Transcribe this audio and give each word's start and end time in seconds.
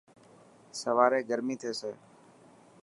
سواري 0.79 1.19
گرمي 1.29 1.55
ٿيسي. 1.61 1.91